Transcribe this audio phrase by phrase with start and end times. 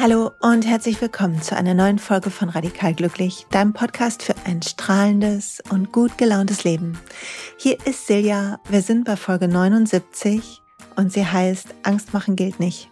[0.00, 4.62] Hallo und herzlich willkommen zu einer neuen Folge von Radikal Glücklich, deinem Podcast für ein
[4.62, 6.96] strahlendes und gut gelauntes Leben.
[7.56, 10.62] Hier ist Silja, wir sind bei Folge 79
[10.94, 12.88] und sie heißt Angst machen gilt nicht.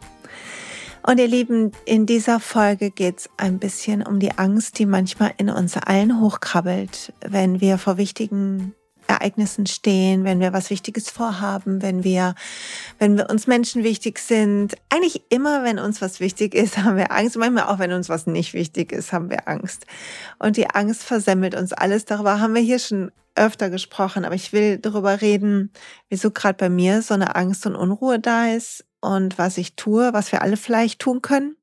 [1.05, 5.32] Und ihr Lieben, in dieser Folge geht es ein bisschen um die Angst, die manchmal
[5.36, 8.75] in uns allen hochkrabbelt, wenn wir vor wichtigen
[9.09, 12.35] Ereignissen stehen, wenn wir was Wichtiges vorhaben, wenn wir,
[12.99, 14.75] wenn wir uns Menschen wichtig sind.
[14.89, 17.36] Eigentlich immer, wenn uns was wichtig ist, haben wir Angst.
[17.36, 19.86] Manchmal auch, wenn uns was nicht wichtig ist, haben wir Angst.
[20.39, 22.04] Und die Angst versemmelt uns alles.
[22.04, 24.25] Darüber haben wir hier schon öfter gesprochen.
[24.25, 25.73] Aber ich will darüber reden,
[26.09, 30.12] wieso gerade bei mir so eine Angst und Unruhe da ist und was ich tue,
[30.12, 31.57] was wir alle vielleicht tun können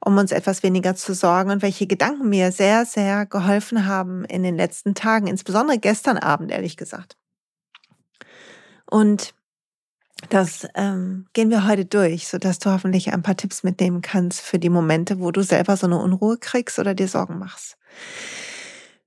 [0.00, 4.42] um uns etwas weniger zu sorgen und welche Gedanken mir sehr, sehr geholfen haben in
[4.42, 7.16] den letzten Tagen, insbesondere gestern Abend, ehrlich gesagt.
[8.90, 9.34] Und
[10.30, 14.58] das ähm, gehen wir heute durch, sodass du hoffentlich ein paar Tipps mitnehmen kannst für
[14.58, 17.76] die Momente, wo du selber so eine Unruhe kriegst oder dir Sorgen machst.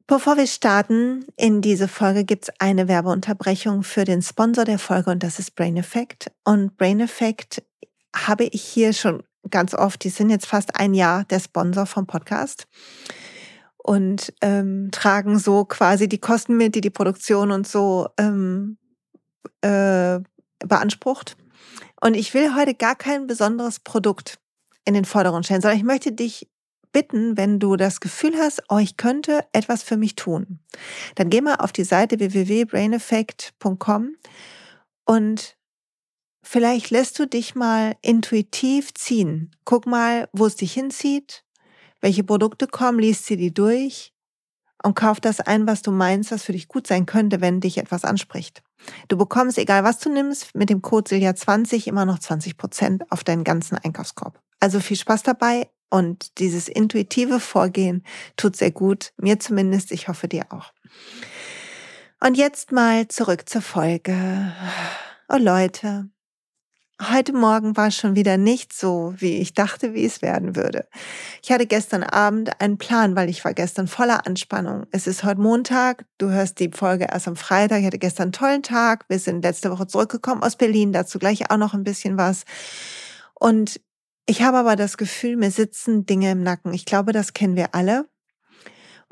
[0.08, 5.10] Bevor wir starten in diese Folge, gibt es eine Werbeunterbrechung für den Sponsor der Folge
[5.10, 6.32] und das ist Brain Effect.
[6.44, 7.64] Und Brain Effect
[8.16, 12.06] habe ich hier schon ganz oft, die sind jetzt fast ein Jahr der Sponsor vom
[12.08, 12.68] Podcast
[13.78, 18.78] und ähm, tragen so quasi die Kosten mit, die die Produktion und so ähm,
[19.62, 20.20] äh,
[20.60, 21.38] beansprucht.
[22.00, 24.40] Und ich will heute gar kein besonderes Produkt
[24.86, 26.50] in den Vordergrund stellen, sondern ich möchte dich
[26.92, 30.60] bitten, wenn du das Gefühl hast, oh, ich könnte etwas für mich tun,
[31.16, 34.16] dann geh mal auf die Seite www.braineffect.com
[35.06, 35.58] und
[36.44, 39.56] Vielleicht lässt du dich mal intuitiv ziehen.
[39.64, 41.44] Guck mal, wo es dich hinzieht,
[42.02, 44.14] welche Produkte kommen, liest sie die durch
[44.84, 47.78] und kauf das ein, was du meinst, was für dich gut sein könnte, wenn dich
[47.78, 48.64] etwas anspricht.
[49.08, 53.24] Du bekommst, egal was du nimmst, mit dem Code Silja20 immer noch 20 Prozent auf
[53.24, 54.40] deinen ganzen Einkaufskorb.
[54.60, 58.04] Also viel Spaß dabei und dieses intuitive Vorgehen
[58.38, 59.14] tut sehr gut.
[59.18, 60.74] Mir zumindest, ich hoffe dir auch.
[62.20, 64.54] Und jetzt mal zurück zur Folge.
[65.30, 66.10] Oh Leute,
[67.10, 70.88] Heute Morgen war schon wieder nicht so, wie ich dachte, wie es werden würde.
[71.42, 74.86] Ich hatte gestern Abend einen Plan, weil ich war gestern voller Anspannung.
[74.92, 77.80] Es ist heute Montag, du hörst die Folge erst am Freitag.
[77.80, 79.06] Ich hatte gestern einen tollen Tag.
[79.08, 82.44] Wir sind letzte Woche zurückgekommen aus Berlin, dazu gleich auch noch ein bisschen was.
[83.34, 83.82] Und
[84.28, 86.72] ich habe aber das Gefühl, mir sitzen Dinge im Nacken.
[86.72, 88.08] Ich glaube, das kennen wir alle.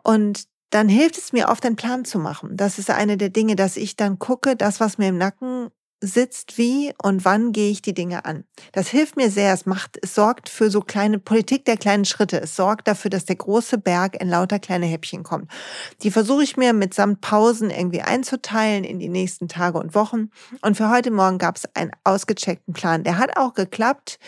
[0.04, 2.56] Und dann hilft es mir oft, einen Plan zu machen.
[2.56, 6.58] Das ist eine der Dinge, dass ich dann gucke, das, was mir im Nacken sitzt
[6.58, 8.46] wie und wann gehe ich die Dinge an.
[8.72, 9.54] Das hilft mir sehr.
[9.54, 12.40] Es macht, es sorgt für so kleine Politik der kleinen Schritte.
[12.40, 15.52] Es sorgt dafür, dass der große Berg in lauter kleine Häppchen kommt.
[16.04, 20.30] Die versuche ich mir mitsamt Pausen irgendwie einzuteilen in die nächsten Tage und Wochen.
[20.62, 23.04] Und für heute Morgen gab es einen ausgecheckten Plan.
[23.04, 24.20] Der hat auch geklappt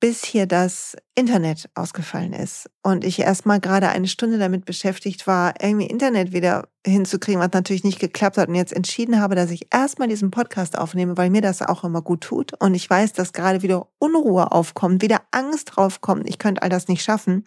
[0.00, 5.54] bis hier das Internet ausgefallen ist und ich erstmal gerade eine Stunde damit beschäftigt war,
[5.60, 9.68] irgendwie Internet wieder hinzukriegen, was natürlich nicht geklappt hat und jetzt entschieden habe, dass ich
[9.72, 13.32] erstmal diesen Podcast aufnehme, weil mir das auch immer gut tut und ich weiß, dass
[13.32, 17.46] gerade wieder Unruhe aufkommt, wieder Angst draufkommt, ich könnte all das nicht schaffen,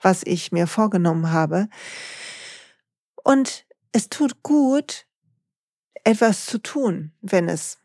[0.00, 1.68] was ich mir vorgenommen habe.
[3.22, 5.06] Und es tut gut,
[6.04, 7.78] etwas zu tun, wenn es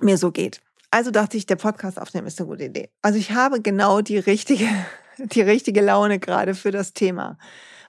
[0.00, 0.60] mir so geht.
[0.90, 2.90] Also dachte ich, der Podcast aufnehmen ist eine gute Idee.
[3.02, 4.68] Also ich habe genau die richtige,
[5.18, 7.38] die richtige Laune gerade für das Thema.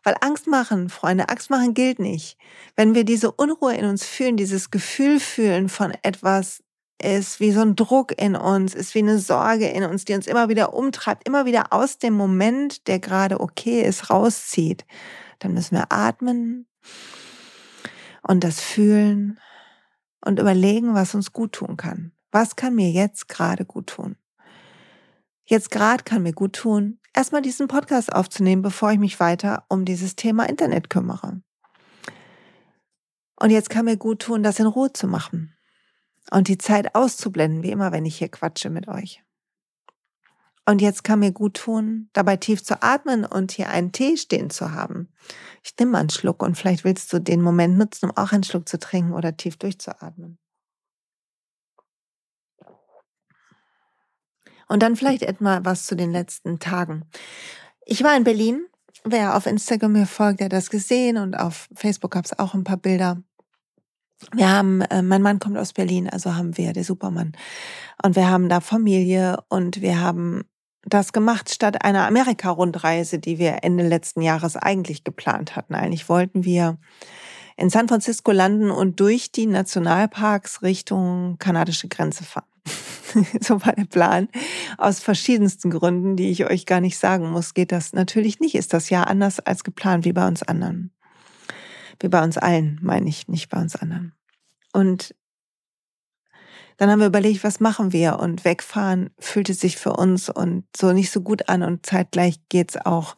[0.06, 2.38] Weil Angst machen, Freunde, Angst machen gilt nicht.
[2.76, 6.64] Wenn wir diese Unruhe in uns fühlen, dieses Gefühl fühlen von etwas
[7.02, 10.28] ist wie so ein Druck in uns, ist wie eine Sorge in uns, die uns
[10.28, 14.86] immer wieder umtreibt, immer wieder aus dem Moment, der gerade okay ist, rauszieht,
[15.40, 16.68] dann müssen wir atmen
[18.22, 19.40] und das fühlen
[20.24, 22.12] und überlegen, was uns gut tun kann.
[22.32, 24.16] Was kann mir jetzt gerade gut tun?
[25.46, 29.86] Jetzt gerade kann mir gut tun, erstmal diesen Podcast aufzunehmen, bevor ich mich weiter um
[29.86, 31.42] dieses Thema Internet kümmere.
[33.40, 35.56] Und jetzt kann mir gut tun, das in Ruhe zu machen
[36.32, 39.22] und die Zeit auszublenden, wie immer, wenn ich hier quatsche mit euch.
[40.68, 44.50] Und jetzt kann mir gut tun, dabei tief zu atmen und hier einen Tee stehen
[44.50, 45.10] zu haben.
[45.64, 48.44] Ich nehme mal einen Schluck und vielleicht willst du den Moment nutzen, um auch einen
[48.44, 50.40] Schluck zu trinken oder tief durchzuatmen.
[54.68, 57.06] Und dann vielleicht etwa was zu den letzten Tagen.
[57.86, 58.66] Ich war in Berlin.
[59.04, 62.56] Wer auf Instagram mir folgt, der hat das gesehen und auf Facebook gab es auch
[62.56, 63.22] ein paar Bilder.
[64.34, 67.34] Wir haben, äh, mein Mann kommt aus Berlin, also haben wir, der Supermann.
[68.02, 70.46] Und wir haben da Familie und wir haben
[70.84, 75.76] das gemacht statt einer Amerika-Rundreise, die wir Ende letzten Jahres eigentlich geplant hatten.
[75.76, 76.78] Eigentlich wollten wir
[77.58, 82.46] in San Francisco landen und durch die Nationalparks Richtung kanadische Grenze fahren.
[83.42, 84.28] so war der Plan.
[84.78, 88.56] Aus verschiedensten Gründen, die ich euch gar nicht sagen muss, geht das natürlich nicht.
[88.56, 90.92] Ist das Jahr anders als geplant, wie bei uns anderen.
[92.00, 94.14] Wie bei uns allen, meine ich, nicht bei uns anderen.
[94.74, 95.16] Und
[96.78, 98.20] dann haben wir überlegt, was machen wir?
[98.20, 101.64] Und wegfahren fühlte sich für uns und so nicht so gut an.
[101.64, 103.16] Und zeitgleich geht's auch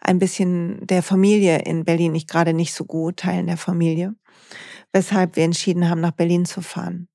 [0.00, 4.14] ein bisschen der Familie in Berlin nicht gerade nicht so gut, Teilen der Familie.
[4.92, 7.08] Weshalb wir entschieden haben, nach Berlin zu fahren.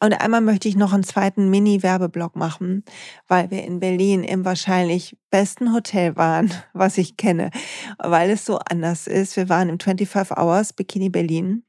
[0.00, 2.84] Und einmal möchte ich noch einen zweiten Mini-Werbeblock machen,
[3.26, 7.50] weil wir in Berlin im wahrscheinlich besten Hotel waren, was ich kenne,
[7.98, 9.36] weil es so anders ist.
[9.36, 11.64] Wir waren im 25 Hours Bikini Berlin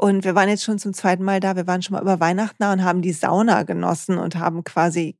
[0.00, 1.56] und wir waren jetzt schon zum zweiten Mal da.
[1.56, 5.18] Wir waren schon mal über Weihnachten da und haben die Sauna genossen und haben quasi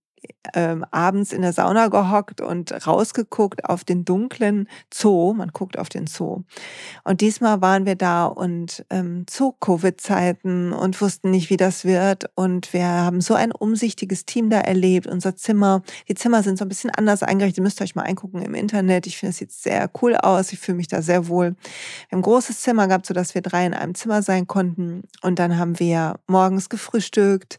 [0.55, 5.33] ähm, abends in der Sauna gehockt und rausgeguckt auf den dunklen Zoo.
[5.35, 6.43] Man guckt auf den Zoo.
[7.05, 12.31] Und diesmal waren wir da und ähm, Zoo-Covid-Zeiten und wussten nicht, wie das wird.
[12.35, 15.07] Und wir haben so ein umsichtiges Team da erlebt.
[15.07, 17.59] Unser Zimmer, die Zimmer sind so ein bisschen anders eingerichtet.
[17.59, 19.07] Ihr müsst euch mal eingucken im Internet.
[19.07, 20.53] Ich finde, es sieht sehr cool aus.
[20.53, 21.57] Ich fühle mich da sehr wohl.
[22.11, 25.05] Ein großes Zimmer gehabt, sodass wir drei in einem Zimmer sein konnten.
[25.23, 27.59] Und dann haben wir morgens gefrühstückt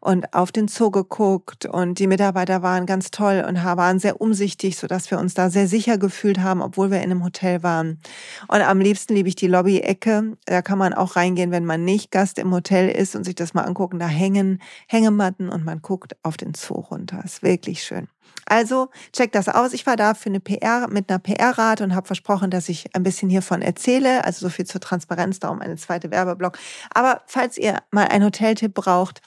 [0.00, 4.76] und auf den Zoo geguckt und die Mitarbeiter waren ganz toll und waren sehr umsichtig,
[4.76, 8.00] sodass wir uns da sehr sicher gefühlt haben, obwohl wir in einem Hotel waren.
[8.48, 10.36] Und am liebsten liebe ich die Lobby-Ecke.
[10.46, 13.54] Da kann man auch reingehen, wenn man nicht Gast im Hotel ist und sich das
[13.54, 14.00] mal angucken.
[14.00, 17.22] Da hängen Hängematten und man guckt auf den Zoo runter.
[17.24, 18.08] Ist wirklich schön.
[18.46, 19.72] Also checkt das aus.
[19.72, 23.02] Ich war da für eine PR mit einer PR-Rat und habe versprochen, dass ich ein
[23.02, 24.24] bisschen hiervon erzähle.
[24.24, 26.58] Also so viel zur Transparenz, darum eine zweite Werbeblock.
[26.92, 29.20] Aber falls ihr mal einen Hoteltipp braucht,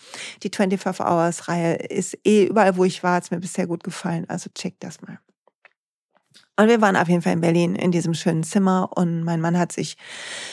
[0.44, 3.84] die 25 Hours Reihe ist eh überall, wo ich war, hat es mir bisher gut
[3.84, 4.26] gefallen.
[4.28, 5.20] Also checkt das mal.
[6.58, 9.58] Und wir waren auf jeden Fall in Berlin in diesem schönen Zimmer und mein Mann
[9.58, 9.98] hat sich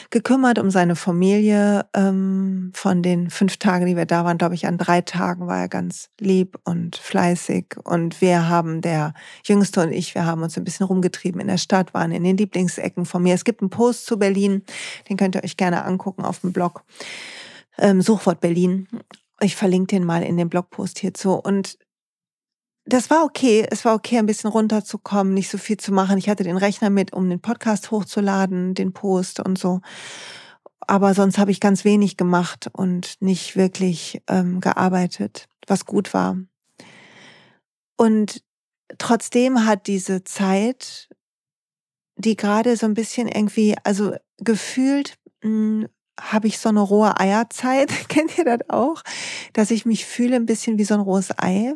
[0.09, 1.85] gekümmert um seine Familie.
[1.93, 5.59] Ähm, von den fünf Tagen, die wir da waren, glaube ich, an drei Tagen war
[5.59, 7.77] er ganz lieb und fleißig.
[7.85, 9.13] Und wir haben, der
[9.45, 12.35] Jüngste und ich, wir haben uns ein bisschen rumgetrieben in der Stadt, waren in den
[12.35, 13.33] Lieblingsecken von mir.
[13.33, 14.63] Es gibt einen Post zu Berlin,
[15.09, 16.83] den könnt ihr euch gerne angucken auf dem Blog.
[17.77, 18.87] Ähm, Suchwort Berlin.
[19.39, 21.33] Ich verlinke den mal in dem Blogpost hierzu.
[21.33, 21.77] Und
[22.85, 23.65] das war okay.
[23.69, 26.17] Es war okay, ein bisschen runterzukommen, nicht so viel zu machen.
[26.17, 29.81] Ich hatte den Rechner mit, um den Podcast hochzuladen, den Post und so.
[30.81, 36.37] Aber sonst habe ich ganz wenig gemacht und nicht wirklich ähm, gearbeitet, was gut war.
[37.95, 38.43] Und
[38.97, 41.07] trotzdem hat diese Zeit,
[42.17, 45.87] die gerade so ein bisschen irgendwie, also gefühlt hm,
[46.19, 47.89] habe ich so eine rohe Eierzeit.
[48.09, 49.03] Kennt ihr das auch?
[49.53, 51.75] Dass ich mich fühle ein bisschen wie so ein rohes Ei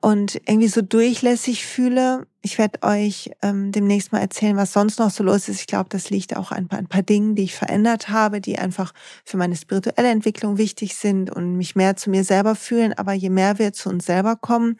[0.00, 2.26] und irgendwie so durchlässig fühle.
[2.42, 5.60] Ich werde euch ähm, demnächst mal erzählen, was sonst noch so los ist.
[5.60, 8.92] Ich glaube, das liegt auch an ein paar Dingen, die ich verändert habe, die einfach
[9.24, 12.94] für meine spirituelle Entwicklung wichtig sind und mich mehr zu mir selber fühlen.
[12.94, 14.76] Aber je mehr wir zu uns selber kommen,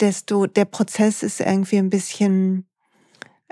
[0.00, 2.66] desto der Prozess ist irgendwie ein bisschen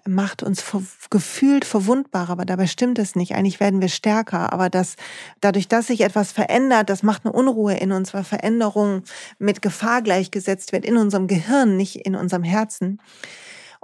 [0.06, 0.62] macht uns
[1.10, 3.34] gefühlt verwundbar, aber dabei stimmt es nicht.
[3.34, 4.96] Eigentlich werden wir stärker, aber das,
[5.40, 9.02] dadurch, dass sich etwas verändert, das macht eine Unruhe in uns, weil Veränderung
[9.38, 13.00] mit Gefahr gleichgesetzt wird in unserem Gehirn, nicht in unserem Herzen.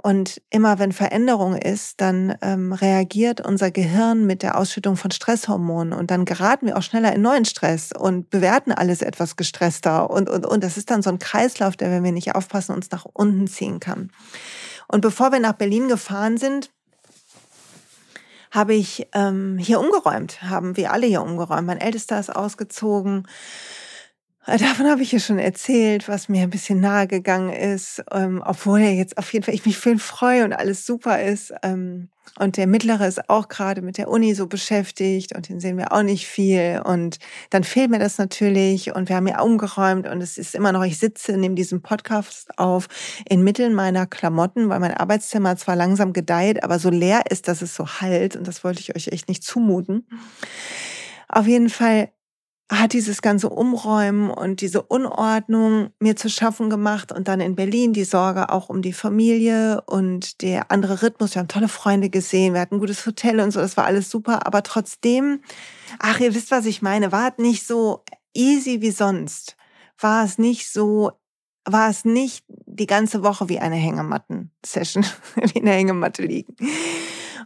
[0.03, 5.93] Und immer wenn Veränderung ist, dann ähm, reagiert unser Gehirn mit der Ausschüttung von Stresshormonen
[5.93, 10.27] und dann geraten wir auch schneller in neuen Stress und bewerten alles etwas gestresster und,
[10.27, 10.63] und, und.
[10.63, 13.79] Das ist dann so ein Kreislauf, der, wenn wir nicht aufpassen, uns nach unten ziehen
[13.79, 14.09] kann.
[14.91, 16.69] Und bevor wir nach Berlin gefahren sind,
[18.51, 21.65] habe ich ähm, hier umgeräumt, haben wir alle hier umgeräumt.
[21.65, 23.25] Mein Ältester ist ausgezogen.
[24.47, 28.41] Äh, davon habe ich ja schon erzählt, was mir ein bisschen nahe gegangen ist, ähm,
[28.43, 31.53] obwohl er jetzt auf jeden Fall ich mich für ihn freue und alles super ist.
[31.61, 35.77] Ähm, und der Mittlere ist auch gerade mit der Uni so beschäftigt und den sehen
[35.77, 36.81] wir auch nicht viel.
[36.83, 37.19] Und
[37.51, 40.83] dann fehlt mir das natürlich und wir haben ja umgeräumt und es ist immer noch,
[40.83, 42.87] ich sitze neben diesem Podcast auf
[43.29, 47.75] inmitten meiner Klamotten, weil mein Arbeitszimmer zwar langsam gedeiht, aber so leer ist, dass es
[47.75, 50.07] so halt und das wollte ich euch echt nicht zumuten.
[51.27, 52.09] Auf jeden Fall
[52.71, 57.91] hat dieses ganze Umräumen und diese Unordnung mir zu schaffen gemacht und dann in Berlin
[57.91, 61.35] die Sorge auch um die Familie und der andere Rhythmus.
[61.35, 64.09] Wir haben tolle Freunde gesehen, wir hatten ein gutes Hotel und so, das war alles
[64.09, 65.41] super, aber trotzdem,
[65.99, 69.57] ach, ihr wisst, was ich meine, war es nicht so easy wie sonst.
[69.99, 71.11] War es nicht so,
[71.65, 75.05] war es nicht die ganze Woche wie eine Hängematten-Session,
[75.53, 76.55] wie eine Hängematte liegen.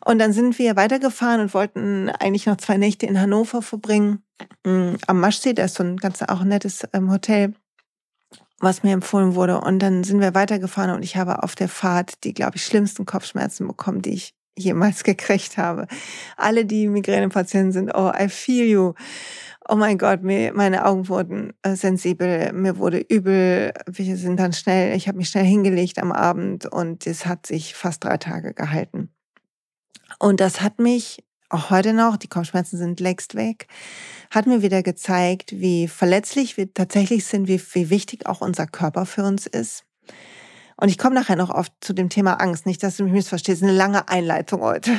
[0.06, 4.25] Und dann sind wir weitergefahren und wollten eigentlich noch zwei Nächte in Hannover verbringen.
[4.66, 7.54] Mm, am Maschsee, da ist so ein ganz auch nettes ähm, Hotel,
[8.60, 9.62] was mir empfohlen wurde.
[9.62, 13.06] Und dann sind wir weitergefahren und ich habe auf der Fahrt die, glaube ich, schlimmsten
[13.06, 15.88] Kopfschmerzen bekommen, die ich jemals gekriegt habe.
[16.38, 18.94] Alle, die Migränepatienten sind, oh, I feel you.
[19.68, 23.74] Oh mein Gott, mir, meine Augen wurden äh, sensibel, mir wurde übel.
[23.88, 27.74] Wir sind dann schnell, ich habe mich schnell hingelegt am Abend und es hat sich
[27.74, 29.10] fast drei Tage gehalten.
[30.20, 33.68] Und das hat mich auch heute noch, die Kopfschmerzen sind längst weg,
[34.32, 39.06] hat mir wieder gezeigt, wie verletzlich wir tatsächlich sind, wie, wie wichtig auch unser Körper
[39.06, 39.86] für uns ist.
[40.78, 42.66] Und ich komme nachher noch oft zu dem Thema Angst.
[42.66, 44.92] Nicht, dass du mich missverstehst, eine lange Einleitung heute.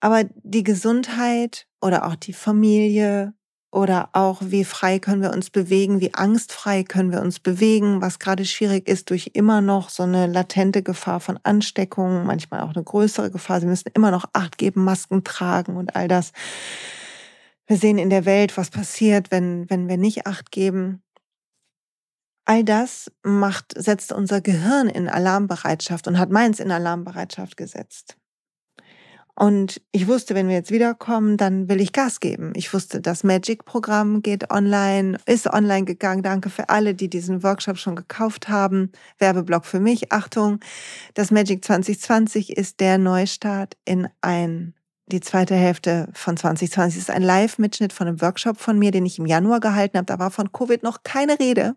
[0.00, 3.34] Aber die Gesundheit oder auch die Familie
[3.72, 8.18] oder auch wie frei können wir uns bewegen, wie angstfrei können wir uns bewegen, was
[8.18, 12.84] gerade schwierig ist durch immer noch so eine latente Gefahr von Ansteckungen, manchmal auch eine
[12.84, 13.60] größere Gefahr.
[13.60, 16.32] Sie müssen immer noch Acht geben, Masken tragen und all das.
[17.66, 21.02] Wir sehen in der Welt, was passiert, wenn, wenn wir nicht Acht geben.
[22.44, 28.16] All das macht, setzt unser Gehirn in Alarmbereitschaft und hat meins in Alarmbereitschaft gesetzt.
[29.34, 32.52] Und ich wusste, wenn wir jetzt wiederkommen, dann will ich Gas geben.
[32.54, 36.22] Ich wusste, das Magic-Programm geht online, ist online gegangen.
[36.22, 38.92] Danke für alle, die diesen Workshop schon gekauft haben.
[39.18, 40.12] Werbeblock für mich.
[40.12, 40.60] Achtung,
[41.14, 44.74] das Magic 2020 ist der Neustart in ein
[45.06, 49.18] die zweite Hälfte von 2020 ist ein Live-Mitschnitt von einem Workshop von mir, den ich
[49.18, 50.06] im Januar gehalten habe.
[50.06, 51.74] Da war von Covid noch keine Rede.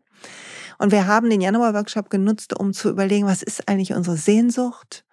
[0.77, 5.04] Und wir haben den Januar-Workshop genutzt, um zu überlegen, was ist eigentlich unsere Sehnsucht?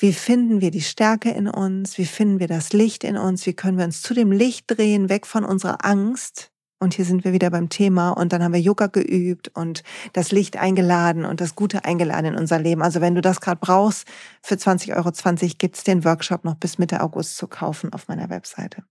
[0.00, 1.98] Wie finden wir die Stärke in uns?
[1.98, 3.44] Wie finden wir das Licht in uns?
[3.44, 6.50] Wie können wir uns zu dem Licht drehen, weg von unserer Angst?
[6.78, 8.08] Und hier sind wir wieder beim Thema.
[8.12, 9.82] Und dann haben wir Yoga geübt und
[10.14, 12.80] das Licht eingeladen und das Gute eingeladen in unser Leben.
[12.80, 14.08] Also wenn du das gerade brauchst,
[14.40, 18.84] für 20,20 Euro gibt's den Workshop noch bis Mitte August zu kaufen auf meiner Webseite.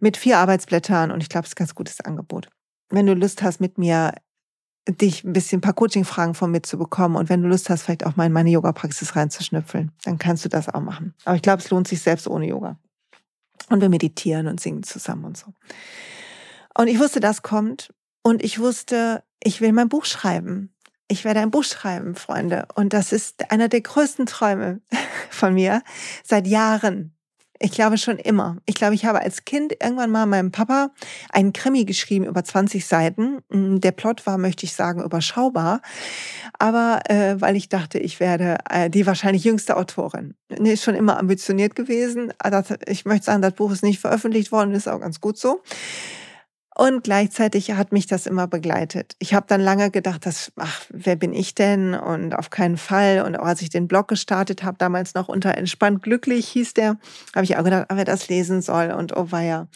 [0.00, 2.48] Mit vier Arbeitsblättern und ich glaube, es ist ein ganz gutes Angebot.
[2.88, 4.14] Wenn du Lust hast, mit mir
[4.88, 7.82] dich ein bisschen ein paar Coaching-Fragen von mir zu bekommen und wenn du Lust hast,
[7.82, 11.14] vielleicht auch mal in meine Yoga-Praxis reinzuschnüffeln, dann kannst du das auch machen.
[11.24, 12.78] Aber ich glaube, es lohnt sich selbst ohne Yoga.
[13.68, 15.52] Und wir meditieren und singen zusammen und so.
[16.76, 20.72] Und ich wusste, das kommt und ich wusste, ich will mein Buch schreiben.
[21.08, 22.66] Ich werde ein Buch schreiben, Freunde.
[22.74, 24.80] Und das ist einer der größten Träume
[25.30, 25.82] von mir
[26.22, 27.15] seit Jahren.
[27.58, 28.58] Ich glaube schon immer.
[28.66, 30.90] Ich glaube, ich habe als Kind irgendwann mal meinem Papa
[31.30, 33.38] einen Krimi geschrieben über 20 Seiten.
[33.48, 35.80] Mm, der Plot war, möchte ich sagen, überschaubar.
[36.58, 40.34] Aber äh, weil ich dachte, ich werde äh, die wahrscheinlich jüngste Autorin.
[40.48, 42.32] Nee, ist schon immer ambitioniert gewesen.
[42.86, 45.60] Ich möchte sagen, das Buch ist nicht veröffentlicht worden, ist auch ganz gut so.
[46.78, 49.16] Und gleichzeitig hat mich das immer begleitet.
[49.18, 51.94] Ich habe dann lange gedacht, dass, ach, wer bin ich denn?
[51.94, 53.22] Und auf keinen Fall.
[53.24, 56.98] Und auch als ich den Blog gestartet habe, damals noch unter Entspannt Glücklich hieß der,
[57.34, 59.68] habe ich auch gedacht, wer das lesen soll und oh weia.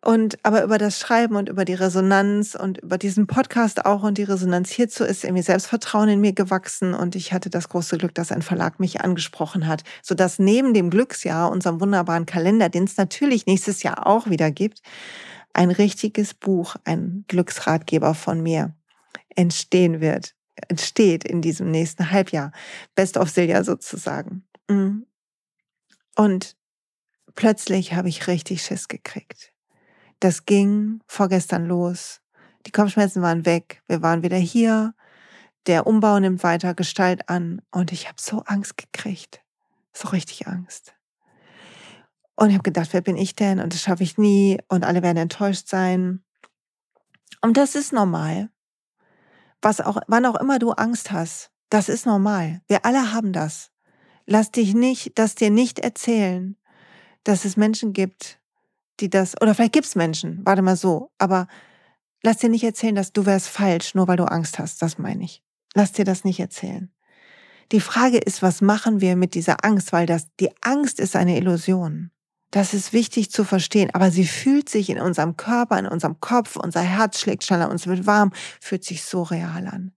[0.00, 4.16] Und aber über das Schreiben und über die Resonanz und über diesen Podcast auch und
[4.18, 8.14] die Resonanz hierzu ist irgendwie Selbstvertrauen in mir gewachsen und ich hatte das große Glück,
[8.14, 12.96] dass ein Verlag mich angesprochen hat, sodass neben dem Glücksjahr, unserem wunderbaren Kalender, den es
[12.96, 14.80] natürlich nächstes Jahr auch wieder gibt,
[15.56, 18.76] ein richtiges Buch, ein Glücksratgeber von mir
[19.34, 20.34] entstehen wird,
[20.68, 22.52] entsteht in diesem nächsten Halbjahr.
[22.94, 24.46] Best of Silja sozusagen.
[24.68, 25.06] Mhm.
[26.14, 26.56] Und
[27.34, 29.52] plötzlich habe ich richtig Schiss gekriegt.
[30.20, 32.20] Das ging vorgestern los.
[32.66, 33.82] Die Kopfschmerzen waren weg.
[33.86, 34.94] Wir waren wieder hier.
[35.66, 39.40] Der Umbau nimmt weiter Gestalt an und ich habe so Angst gekriegt.
[39.94, 40.95] So richtig Angst.
[42.36, 43.60] Und ich habe gedacht, wer bin ich denn?
[43.60, 44.58] Und das schaffe ich nie.
[44.68, 46.22] Und alle werden enttäuscht sein.
[47.40, 48.50] Und das ist normal.
[49.62, 52.60] Was auch, wann auch immer du Angst hast, das ist normal.
[52.68, 53.72] Wir alle haben das.
[54.26, 56.56] Lass dich nicht, das dir nicht erzählen,
[57.24, 58.38] dass es Menschen gibt,
[59.00, 61.48] die das, oder vielleicht gibt es Menschen, warte mal so, aber
[62.22, 64.82] lass dir nicht erzählen, dass du wärst falsch, nur weil du Angst hast.
[64.82, 65.42] Das meine ich.
[65.74, 66.92] Lass dir das nicht erzählen.
[67.72, 69.92] Die Frage ist, was machen wir mit dieser Angst?
[69.92, 72.10] Weil das, die Angst ist eine Illusion.
[72.56, 76.56] Das ist wichtig zu verstehen, aber sie fühlt sich in unserem Körper, in unserem Kopf,
[76.56, 78.32] unser Herz schlägt schneller, uns wird warm,
[78.62, 79.92] fühlt sich so real an.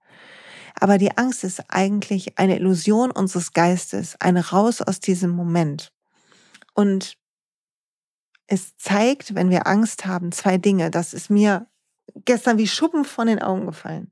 [0.77, 5.93] Aber die Angst ist eigentlich eine Illusion unseres Geistes, ein Raus aus diesem Moment.
[6.73, 7.15] Und
[8.45, 10.91] es zeigt, wenn wir Angst haben, zwei Dinge.
[10.91, 11.65] Das ist mir
[12.25, 14.11] gestern wie Schuppen von den Augen gefallen.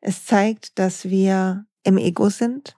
[0.00, 2.76] Es zeigt, dass wir im Ego sind,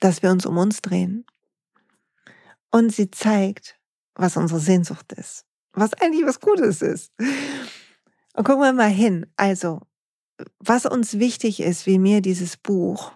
[0.00, 1.24] dass wir uns um uns drehen
[2.70, 3.78] und sie zeigt,
[4.14, 5.44] was unsere Sehnsucht ist.
[5.72, 7.12] Was eigentlich was Gutes ist.
[8.34, 9.26] Und gucken wir mal hin.
[9.36, 9.80] Also,
[10.58, 13.12] was uns wichtig ist, wie mir dieses Buch,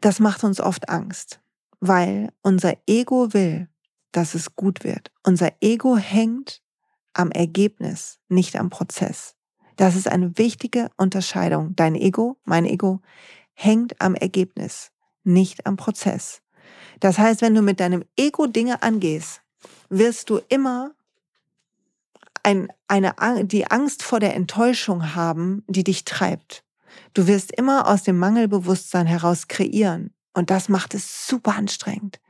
[0.00, 1.40] das macht uns oft Angst,
[1.80, 3.68] weil unser Ego will,
[4.12, 5.12] dass es gut wird.
[5.22, 6.62] Unser Ego hängt
[7.12, 9.34] am Ergebnis, nicht am Prozess.
[9.76, 11.76] Das ist eine wichtige Unterscheidung.
[11.76, 13.00] Dein Ego, mein Ego,
[13.52, 14.90] hängt am Ergebnis,
[15.22, 16.42] nicht am Prozess.
[17.00, 19.42] Das heißt, wenn du mit deinem Ego Dinge angehst,
[19.88, 20.92] wirst du immer
[22.42, 26.64] ein, eine, die Angst vor der Enttäuschung haben, die dich treibt.
[27.14, 30.12] Du wirst immer aus dem Mangelbewusstsein heraus kreieren.
[30.32, 32.20] Und das macht es super anstrengend.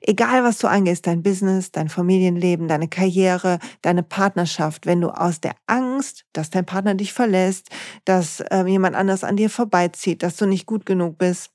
[0.00, 5.40] Egal, was du angehst, dein Business, dein Familienleben, deine Karriere, deine Partnerschaft, wenn du aus
[5.40, 7.70] der Angst, dass dein Partner dich verlässt,
[8.04, 11.50] dass äh, jemand anders an dir vorbeizieht, dass du nicht gut genug bist,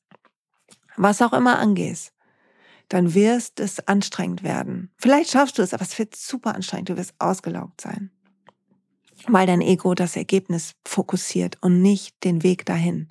[0.97, 2.13] was auch immer angehst,
[2.91, 4.91] dann wirst es anstrengend werden.
[4.97, 6.89] Vielleicht schaffst du es, aber es wird super anstrengend.
[6.89, 8.11] Du wirst ausgelaugt sein,
[9.27, 13.07] weil dein Ego das Ergebnis fokussiert und nicht den Weg dahin.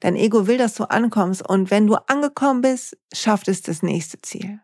[0.00, 4.20] Dein Ego will, dass du ankommst und wenn du angekommen bist, schafft es das nächste
[4.20, 4.60] Ziel.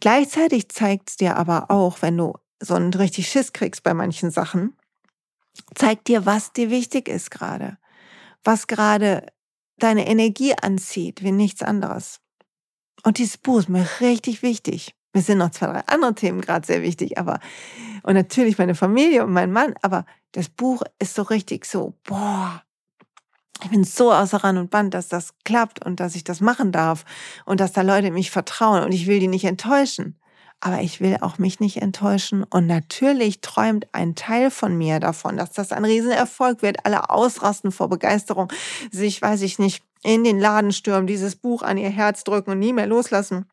[0.00, 4.32] Gleichzeitig zeigt es dir aber auch, wenn du so einen richtig Schiss kriegst bei manchen
[4.32, 4.76] Sachen,
[5.76, 7.78] zeigt dir, was dir wichtig ist gerade,
[8.42, 9.24] was gerade
[9.78, 12.20] deine Energie anzieht, wie nichts anderes.
[13.06, 14.96] Und dieses Buch ist mir richtig wichtig.
[15.12, 17.38] Mir sind noch zwei, drei andere Themen gerade sehr wichtig, aber
[18.02, 22.64] und natürlich meine Familie und mein Mann, aber das Buch ist so richtig so, boah,
[23.62, 26.72] ich bin so außer Rand und Band, dass das klappt und dass ich das machen
[26.72, 27.04] darf
[27.44, 30.18] und dass da Leute mich vertrauen und ich will die nicht enttäuschen.
[30.58, 35.36] Aber ich will auch mich nicht enttäuschen und natürlich träumt ein Teil von mir davon,
[35.36, 36.84] dass das ein Riesenerfolg wird.
[36.84, 38.52] Alle ausrasten vor Begeisterung,
[38.90, 42.58] sich, weiß ich nicht, in den Laden stürmen, dieses Buch an ihr Herz drücken und
[42.58, 43.46] nie mehr loslassen.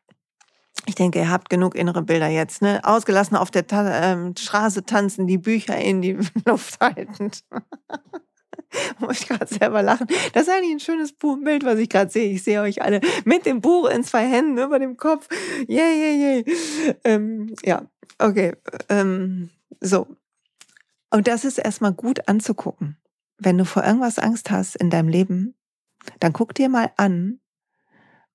[0.86, 2.80] Ich denke, ihr habt genug innere Bilder jetzt, ne?
[2.82, 7.42] Ausgelassen auf der Ta ähm, Straße tanzen, die Bücher in die Luft haltend.
[8.98, 10.06] Muss ich gerade selber lachen.
[10.32, 12.30] Das ist eigentlich ein schönes Bild, was ich gerade sehe.
[12.30, 15.28] Ich sehe euch alle mit dem Buch in zwei Händen über dem Kopf.
[15.68, 16.94] Yeah, yeah, yeah.
[17.04, 17.82] Ähm, ja,
[18.18, 18.52] okay.
[18.88, 20.08] Ähm, so.
[21.10, 22.96] Und das ist erstmal gut anzugucken.
[23.38, 25.54] Wenn du vor irgendwas Angst hast in deinem Leben,
[26.20, 27.40] dann guck dir mal an,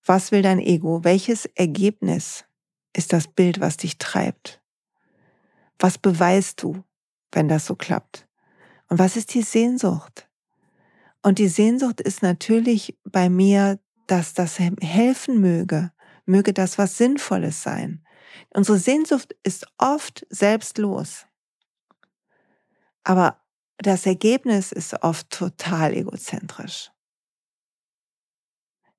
[0.06, 1.04] was will dein Ego?
[1.04, 2.46] Welches Ergebnis
[2.94, 4.62] ist das Bild, was dich treibt?
[5.78, 6.84] Was beweist du,
[7.32, 8.28] wenn das so klappt?
[8.88, 10.28] Und was ist die Sehnsucht?
[11.22, 15.92] Und die Sehnsucht ist natürlich bei mir, dass das helfen möge,
[16.26, 18.04] möge das was Sinnvolles sein.
[18.54, 21.28] Unsere Sehnsucht ist oft selbstlos.
[23.04, 23.42] Aber
[23.78, 26.92] das Ergebnis ist oft total egozentrisch.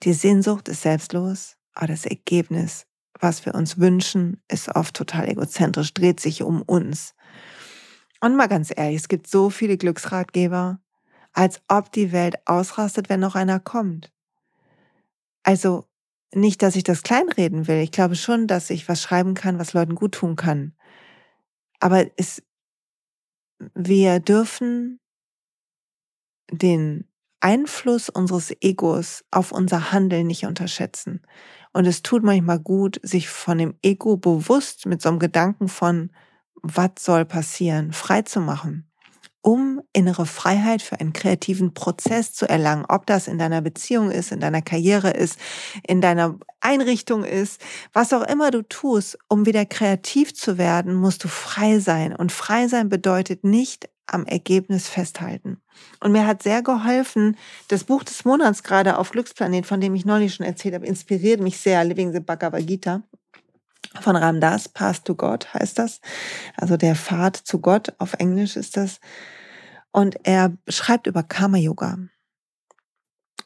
[0.03, 2.87] Die Sehnsucht ist selbstlos, aber das Ergebnis,
[3.19, 7.15] was wir uns wünschen, ist oft total egozentrisch, dreht sich um uns.
[8.21, 10.81] Und mal ganz ehrlich, es gibt so viele Glücksratgeber,
[11.33, 14.11] als ob die Welt ausrastet, wenn noch einer kommt.
[15.43, 15.85] Also
[16.35, 17.79] nicht, dass ich das kleinreden will.
[17.79, 20.75] Ich glaube schon, dass ich was schreiben kann, was Leuten gut tun kann.
[21.79, 22.43] Aber es,
[23.75, 25.01] wir dürfen
[26.51, 27.10] den
[27.40, 31.22] Einfluss unseres Egos auf unser Handeln nicht unterschätzen.
[31.72, 36.11] Und es tut manchmal gut, sich von dem Ego bewusst mit so einem Gedanken von,
[36.62, 38.89] was soll passieren, frei zu machen
[39.42, 44.33] um innere Freiheit für einen kreativen Prozess zu erlangen, ob das in deiner Beziehung ist,
[44.33, 45.38] in deiner Karriere ist,
[45.87, 47.61] in deiner Einrichtung ist,
[47.92, 52.14] was auch immer du tust, um wieder kreativ zu werden, musst du frei sein.
[52.14, 55.62] Und frei sein bedeutet nicht am Ergebnis festhalten.
[56.00, 57.37] Und mir hat sehr geholfen,
[57.68, 61.40] das Buch des Monats gerade auf Glücksplanet, von dem ich neulich schon erzählt habe, inspiriert
[61.40, 63.03] mich sehr, Living the Bhagavad Gita
[63.98, 66.00] von Ramdas, Path to God heißt das.
[66.57, 69.00] Also der Pfad zu Gott, auf Englisch ist das.
[69.92, 71.98] Und er schreibt über Karma Yoga.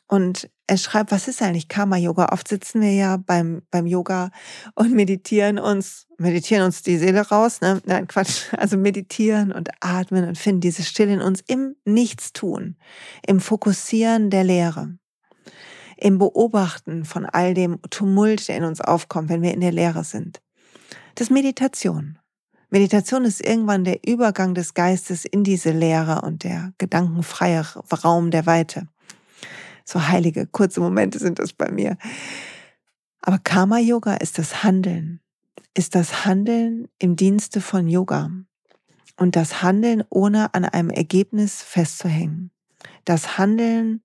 [0.07, 2.29] Und er schreibt, was ist eigentlich Karma Yoga?
[2.33, 4.31] Oft sitzen wir ja beim, beim Yoga
[4.75, 7.81] und meditieren uns, meditieren uns die Seele raus, ne?
[7.87, 8.53] Nein, Quatsch.
[8.53, 12.77] Also meditieren und atmen und finden diese Stille in uns im Nichtstun,
[13.27, 14.99] im Fokussieren der Lehre
[15.97, 20.05] im Beobachten von all dem Tumult, der in uns aufkommt, wenn wir in der Lehre
[20.05, 20.41] sind.
[21.15, 22.19] Das Meditation.
[22.71, 27.65] Meditation ist irgendwann der Übergang des Geistes in diese Lehre und der gedankenfreie
[28.05, 28.89] Raum der Weite.
[29.85, 31.97] So heilige, kurze Momente sind das bei mir.
[33.21, 35.21] Aber Karma Yoga ist das Handeln,
[35.75, 38.31] ist das Handeln im Dienste von Yoga
[39.17, 42.51] und das Handeln ohne an einem Ergebnis festzuhängen.
[43.05, 44.03] Das Handeln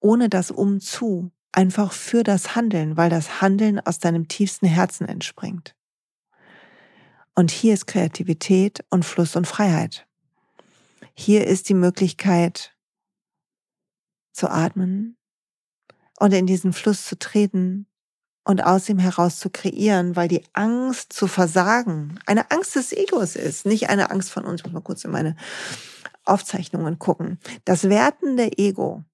[0.00, 5.74] ohne das Umzu, einfach für das Handeln, weil das Handeln aus deinem tiefsten Herzen entspringt.
[7.34, 10.06] Und hier ist Kreativität und Fluss und Freiheit.
[11.14, 12.76] Hier ist die Möglichkeit
[14.32, 15.16] zu atmen
[16.18, 17.86] und in diesen Fluss zu treten
[18.44, 23.36] und aus ihm heraus zu kreieren, weil die Angst zu versagen eine Angst des Egos
[23.36, 24.60] ist, nicht eine Angst von uns.
[24.60, 25.36] Ich muss mal kurz in meine
[26.24, 27.38] Aufzeichnungen gucken.
[27.64, 29.04] Das wertende Ego,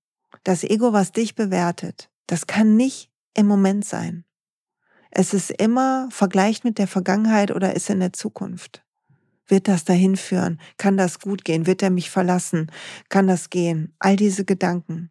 [0.47, 4.25] das Ego, was dich bewertet, das kann nicht im Moment sein.
[5.11, 8.85] Es ist immer vergleicht mit der Vergangenheit oder ist in der Zukunft.
[9.49, 10.61] Wird das dahin führen?
[10.77, 11.67] Kann das gut gehen?
[11.67, 12.71] Wird er mich verlassen?
[13.09, 13.93] Kann das gehen?
[13.99, 15.11] All diese Gedanken.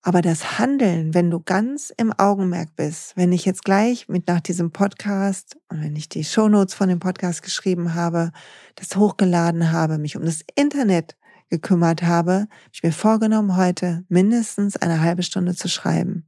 [0.00, 4.40] Aber das Handeln, wenn du ganz im Augenmerk bist, wenn ich jetzt gleich mit nach
[4.40, 8.32] diesem Podcast und wenn ich die Shownotes von dem Podcast geschrieben habe,
[8.74, 11.16] das hochgeladen habe, mich um das Internet
[11.52, 16.26] gekümmert habe, ich mir vorgenommen, heute mindestens eine halbe Stunde zu schreiben.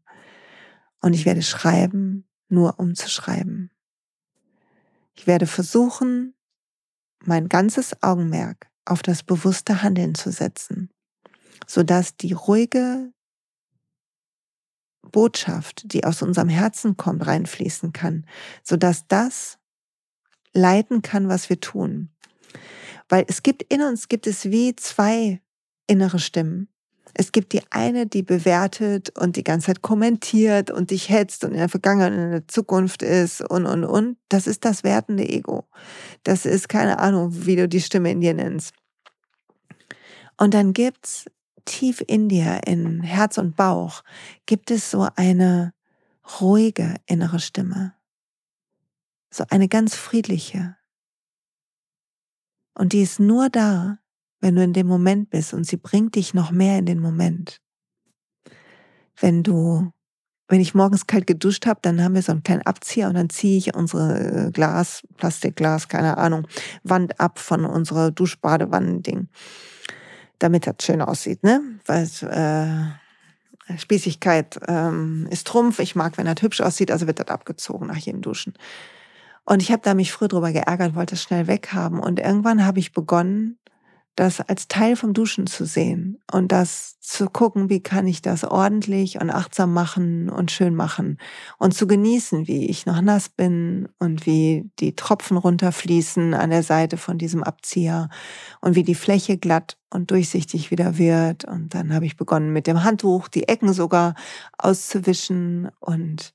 [1.01, 3.71] Und ich werde schreiben, nur um zu schreiben.
[5.15, 6.35] Ich werde versuchen,
[7.25, 10.91] mein ganzes Augenmerk auf das bewusste Handeln zu setzen,
[11.67, 13.11] sodass die ruhige
[15.11, 18.27] Botschaft, die aus unserem Herzen kommt, reinfließen kann,
[18.63, 19.59] sodass das
[20.53, 22.14] leiten kann, was wir tun.
[23.09, 25.41] Weil es gibt in uns, gibt es wie zwei
[25.87, 26.69] innere Stimmen.
[27.17, 31.53] Es gibt die eine, die bewertet und die ganze Zeit kommentiert und dich hetzt und
[31.53, 34.17] in der Vergangenheit und in der Zukunft ist und, und, und.
[34.29, 35.65] Das ist das wertende Ego.
[36.25, 38.75] Das ist keine Ahnung, wie du die Stimme in dir nennst.
[40.37, 41.27] Und dann gibt's
[41.65, 44.03] tief in dir, in Herz und Bauch,
[44.47, 45.73] gibt es so eine
[46.41, 47.95] ruhige innere Stimme.
[49.31, 50.77] So eine ganz friedliche.
[52.75, 53.99] Und die ist nur da,
[54.41, 57.61] wenn du in dem Moment bist und sie bringt dich noch mehr in den Moment.
[59.19, 59.93] Wenn du,
[60.49, 63.31] wenn ich morgens kalt geduscht habe, dann haben wir so einen kleinen Abzieher und dann
[63.31, 66.47] ziehe ich unsere Glas, Plastikglas, keine Ahnung,
[66.83, 69.29] Wand ab von unserer Duschbadewannending,
[70.41, 71.63] damit das schön aussieht, ne?
[71.87, 75.79] Weil äh, Spießigkeit ähm, ist Trumpf.
[75.79, 78.53] Ich mag, wenn das hübsch aussieht, also wird das abgezogen nach jedem Duschen.
[79.45, 82.01] Und ich habe da mich früher drüber geärgert, wollte es schnell weghaben.
[82.01, 83.59] Und irgendwann habe ich begonnen,
[84.17, 88.45] das als Teil vom Duschen zu sehen und das zu gucken, wie kann ich das
[88.45, 91.19] ordentlich und achtsam machen und schön machen
[91.59, 96.63] und zu genießen, wie ich noch nass bin und wie die Tropfen runterfließen an der
[96.63, 98.09] Seite von diesem Abzieher
[98.61, 101.45] und wie die Fläche glatt und durchsichtig wieder wird.
[101.45, 104.15] Und dann habe ich begonnen mit dem Handtuch die Ecken sogar
[104.59, 106.35] auszuwischen und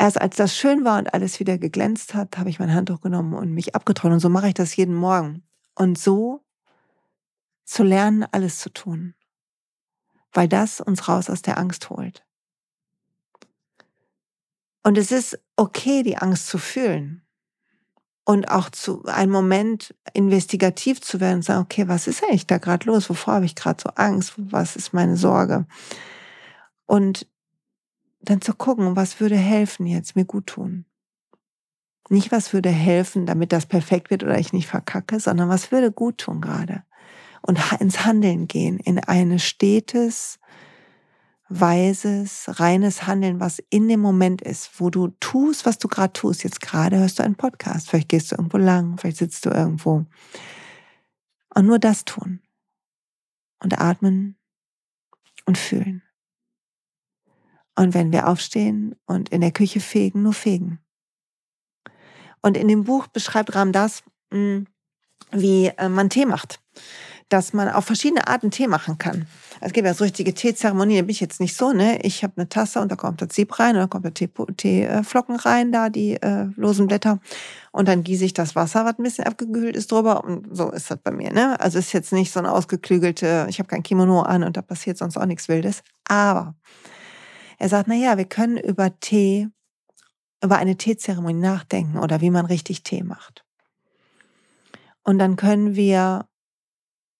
[0.00, 3.34] erst als das schön war und alles wieder geglänzt hat, habe ich mein Handtuch genommen
[3.34, 4.14] und mich abgetrocknet.
[4.14, 5.42] Und so mache ich das jeden Morgen.
[5.74, 6.42] Und so
[7.64, 9.14] zu lernen, alles zu tun,
[10.32, 12.24] weil das uns raus aus der Angst holt.
[14.82, 17.22] Und es ist okay, die Angst zu fühlen
[18.24, 22.56] und auch zu einem Moment investigativ zu werden und sagen, okay, was ist eigentlich da
[22.56, 23.10] gerade los?
[23.10, 24.32] Wovor habe ich gerade so Angst?
[24.36, 25.66] Was ist meine Sorge?
[26.86, 27.26] Und
[28.20, 30.84] dann zu gucken, was würde helfen jetzt, mir gut tun.
[32.08, 35.92] Nicht, was würde helfen, damit das perfekt wird oder ich nicht verkacke, sondern was würde
[35.92, 36.82] gut tun gerade
[37.42, 40.38] und ins Handeln gehen, in ein stetes,
[41.48, 46.44] weises, reines Handeln, was in dem Moment ist, wo du tust, was du gerade tust.
[46.44, 50.04] Jetzt gerade hörst du einen Podcast, vielleicht gehst du irgendwo lang, vielleicht sitzt du irgendwo.
[51.54, 52.40] Und nur das tun.
[53.62, 54.36] Und atmen
[55.44, 56.02] und fühlen.
[57.76, 60.80] Und wenn wir aufstehen und in der Küche fegen, nur fegen.
[62.42, 64.02] Und in dem Buch beschreibt Ram das,
[64.32, 64.66] hm,
[65.32, 66.60] wie äh, man Tee macht
[67.30, 69.26] dass man auf verschiedene Arten Tee machen kann.
[69.60, 72.00] Es gibt ja so richtige Teezeremonien, da bin ich jetzt nicht so, ne?
[72.02, 75.36] Ich habe eine Tasse und da kommt das Sieb rein und da kommt der Teeflocken
[75.36, 77.20] rein, da die äh, losen Blätter.
[77.70, 80.24] Und dann gieße ich das Wasser, was ein bisschen abgekühlt ist, drüber.
[80.24, 81.58] Und so ist das bei mir, ne?
[81.60, 84.98] Also ist jetzt nicht so eine ausgeklügelte, ich habe kein Kimono an und da passiert
[84.98, 85.82] sonst auch nichts Wildes.
[86.08, 86.56] Aber
[87.60, 89.48] er sagt, na ja, wir können über Tee,
[90.42, 93.44] über eine Teezeremonie nachdenken oder wie man richtig Tee macht.
[95.04, 96.26] Und dann können wir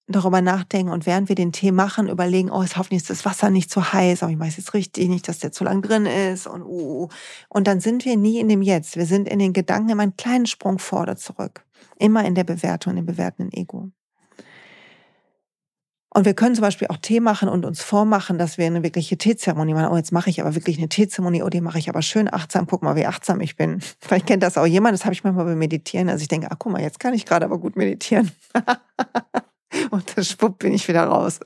[0.06, 3.50] darüber nachdenken und während wir den Tee machen, überlegen, oh, ist hoffentlich ist das Wasser
[3.50, 6.46] nicht zu heiß, aber ich weiß jetzt richtig nicht, dass der zu lang drin ist
[6.46, 7.08] und uh, uh, uh.
[7.50, 8.96] Und dann sind wir nie in dem Jetzt.
[8.96, 11.66] Wir sind in den Gedanken immer einen kleinen Sprung vor oder zurück.
[11.98, 13.90] Immer in der Bewertung, im bewertenden Ego.
[16.12, 19.16] Und wir können zum Beispiel auch Tee machen und uns vormachen, dass wir eine wirkliche
[19.16, 19.92] Teezeremonie machen.
[19.92, 21.44] Oh, jetzt mache ich aber wirklich eine Teezeremonie.
[21.44, 22.66] Oh, die mache ich aber schön achtsam.
[22.66, 23.80] Guck mal, wie achtsam ich bin.
[24.00, 24.94] Vielleicht kennt das auch jemand.
[24.94, 26.08] Das habe ich manchmal beim Meditieren.
[26.08, 28.32] Also ich denke, ach guck mal, jetzt kann ich gerade aber gut meditieren.
[29.90, 31.38] und dann schwupp bin ich wieder raus.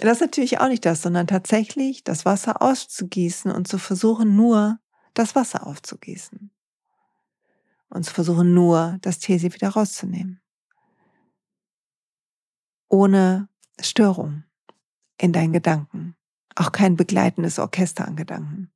[0.00, 4.78] Das ist natürlich auch nicht das, sondern tatsächlich das Wasser auszugießen und zu versuchen, nur
[5.14, 6.50] das Wasser aufzugießen.
[7.88, 10.42] Und zu versuchen, nur das Teesieb wieder rauszunehmen.
[12.88, 13.48] Ohne
[13.80, 14.44] Störung
[15.18, 16.16] in deinen Gedanken.
[16.54, 18.70] Auch kein begleitendes Orchester an Gedanken.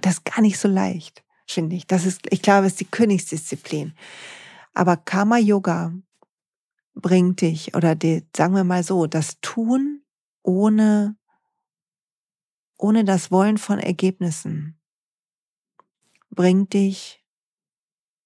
[0.00, 1.86] Das ist gar nicht so leicht, finde ich.
[1.86, 3.94] Das ist, ich glaube, es ist die Königsdisziplin.
[4.74, 5.92] Aber Karma Yoga
[6.94, 10.02] bringt dich, oder die, sagen wir mal so, das Tun
[10.42, 11.16] ohne,
[12.78, 14.78] ohne das Wollen von Ergebnissen
[16.30, 17.24] bringt dich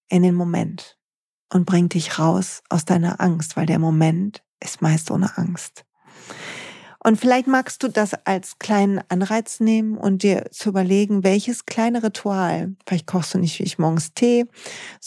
[0.08, 0.98] in den Moment
[1.52, 5.84] und bringt dich raus aus deiner Angst, weil der Moment ist meist ohne Angst.
[7.02, 12.02] Und vielleicht magst du das als kleinen Anreiz nehmen und dir zu überlegen, welches kleine
[12.02, 14.46] Ritual, vielleicht kochst du nicht wie ich morgens Tee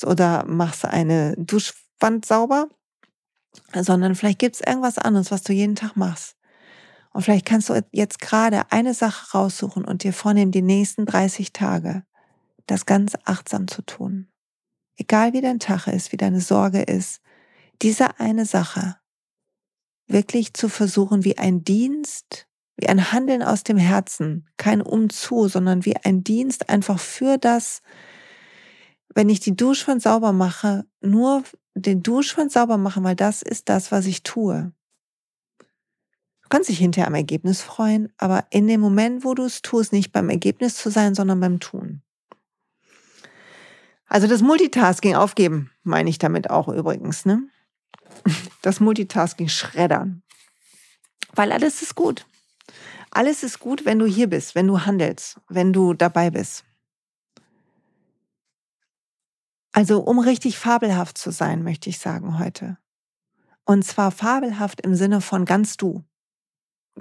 [0.04, 2.68] oder machst eine Duschwand sauber,
[3.76, 6.36] sondern vielleicht gibt es irgendwas anderes, was du jeden Tag machst.
[7.12, 11.54] Und vielleicht kannst du jetzt gerade eine Sache raussuchen und dir vornehmen, die nächsten 30
[11.54, 12.04] Tage
[12.66, 14.30] das ganz achtsam zu tun.
[14.98, 17.22] Egal wie dein Tag ist, wie deine Sorge ist,
[17.84, 18.96] diese eine Sache
[20.14, 22.48] wirklich zu versuchen, wie ein Dienst,
[22.78, 27.82] wie ein Handeln aus dem Herzen, kein Umzu, sondern wie ein Dienst einfach für das,
[29.14, 31.44] wenn ich die Duschwand sauber mache, nur
[31.76, 34.72] den Duschwand sauber machen, weil das ist das, was ich tue.
[35.60, 39.92] Du kannst dich hinterher am Ergebnis freuen, aber in dem Moment, wo du es tust,
[39.92, 42.02] nicht beim Ergebnis zu sein, sondern beim Tun.
[44.06, 47.48] Also das Multitasking aufgeben, meine ich damit auch übrigens, ne?
[48.62, 50.24] Das Multitasking schreddern.
[51.34, 52.26] Weil alles ist gut.
[53.12, 56.64] Alles ist gut, wenn du hier bist, wenn du handelst, wenn du dabei bist.
[59.72, 62.78] Also um richtig fabelhaft zu sein, möchte ich sagen heute.
[63.66, 66.04] Und zwar fabelhaft im Sinne von ganz du,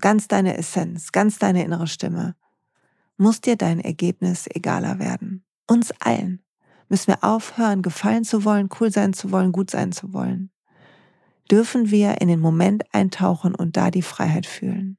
[0.01, 2.35] ganz deine Essenz, ganz deine innere Stimme,
[3.17, 5.45] muss dir dein Ergebnis egaler werden.
[5.67, 6.43] Uns allen
[6.89, 10.51] müssen wir aufhören, gefallen zu wollen, cool sein zu wollen, gut sein zu wollen.
[11.53, 14.97] Dürfen wir in den Moment eintauchen und da die Freiheit fühlen.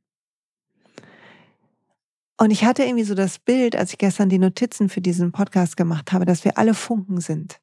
[2.37, 5.77] Und ich hatte irgendwie so das Bild, als ich gestern die Notizen für diesen Podcast
[5.77, 7.59] gemacht habe, dass wir alle Funken sind.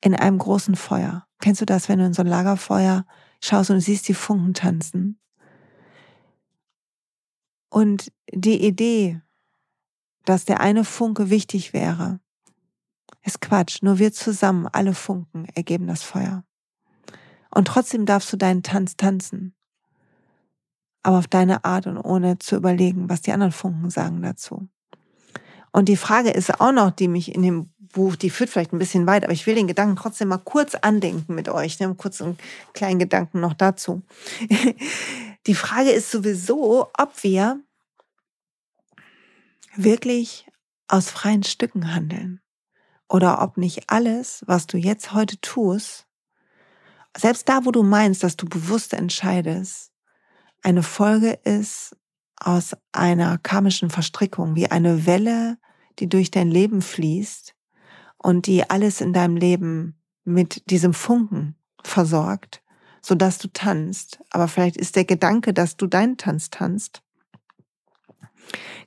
[0.00, 1.26] In einem großen Feuer.
[1.40, 3.06] Kennst du das, wenn du in so ein Lagerfeuer
[3.42, 5.18] schaust und siehst die Funken tanzen?
[7.70, 9.20] Und die Idee,
[10.24, 12.20] dass der eine Funke wichtig wäre,
[13.24, 13.82] ist Quatsch.
[13.82, 16.44] Nur wir zusammen, alle Funken, ergeben das Feuer.
[17.54, 19.54] Und trotzdem darfst du deinen Tanz tanzen
[21.04, 24.68] aber auf deine Art und ohne zu überlegen, was die anderen Funken sagen dazu.
[25.70, 28.78] Und die Frage ist auch noch, die mich in dem Buch, die führt vielleicht ein
[28.78, 31.94] bisschen weit, aber ich will den Gedanken trotzdem mal kurz andenken mit euch, ne?
[31.94, 32.38] kurz einen
[32.72, 34.02] kleinen Gedanken noch dazu.
[35.46, 37.60] Die Frage ist sowieso, ob wir
[39.76, 40.46] wirklich
[40.88, 42.40] aus freien Stücken handeln
[43.08, 46.03] oder ob nicht alles, was du jetzt heute tust,
[47.16, 49.92] selbst da, wo du meinst, dass du bewusst entscheidest,
[50.62, 51.96] eine Folge ist
[52.36, 55.58] aus einer karmischen Verstrickung, wie eine Welle,
[55.98, 57.54] die durch dein Leben fließt
[58.18, 62.62] und die alles in deinem Leben mit diesem Funken versorgt,
[63.02, 64.20] so dass du tanzt.
[64.30, 67.02] Aber vielleicht ist der Gedanke, dass du deinen Tanz tanzt,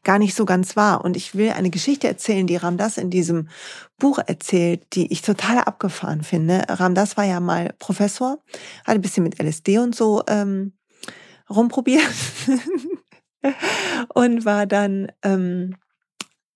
[0.03, 1.03] gar nicht so ganz wahr.
[1.03, 3.49] Und ich will eine Geschichte erzählen, die Ramdas in diesem
[3.97, 6.63] Buch erzählt, die ich total abgefahren finde.
[6.67, 8.39] Ramdas war ja mal Professor,
[8.85, 10.73] hat ein bisschen mit LSD und so ähm,
[11.49, 12.01] rumprobiert
[14.13, 15.75] und war dann, ähm,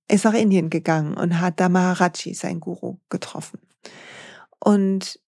[0.08, 3.60] ist nach Indien gegangen und hat da Maharaji, sein Guru, getroffen.
[4.60, 5.20] Und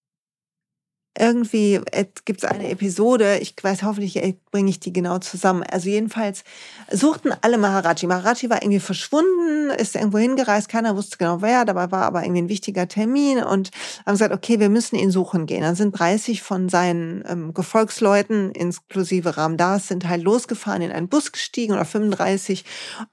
[1.18, 1.80] irgendwie
[2.24, 5.62] gibt es eine Episode, ich weiß hoffentlich äh, bringe ich die genau zusammen.
[5.62, 6.42] Also jedenfalls
[6.90, 8.06] suchten alle Maharaji.
[8.06, 12.42] Maharaji war irgendwie verschwunden, ist irgendwo hingereist, keiner wusste genau wer, dabei war aber irgendwie
[12.42, 13.70] ein wichtiger Termin und
[14.04, 15.62] haben gesagt, okay, wir müssen ihn suchen gehen.
[15.62, 21.30] Dann sind 30 von seinen ähm, Gefolgsleuten, inklusive Ramdas, sind halt losgefahren, in einen Bus
[21.30, 22.64] gestiegen oder 35,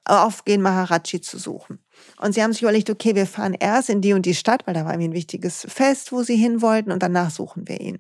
[0.06, 1.80] auf gehen Maharaji zu suchen.
[2.20, 4.74] Und sie haben sich überlegt, okay, wir fahren erst in die und die Stadt, weil
[4.74, 8.00] da war irgendwie ein wichtiges Fest, wo sie hin wollten und danach suchen wir ihn.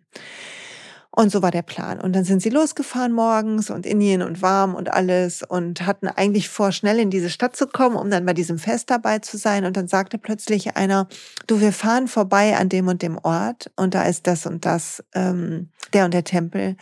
[1.13, 1.99] Und so war der Plan.
[1.99, 6.47] Und dann sind sie losgefahren morgens und Indien und warm und alles und hatten eigentlich
[6.47, 9.65] vor, schnell in diese Stadt zu kommen, um dann bei diesem Fest dabei zu sein.
[9.65, 11.09] Und dann sagte plötzlich einer,
[11.47, 15.03] du, wir fahren vorbei an dem und dem Ort und da ist das und das,
[15.13, 16.77] ähm, der und der Tempel.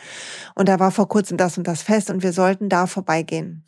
[0.54, 3.64] Und da war vor kurzem das und das Fest und wir sollten da vorbeigehen.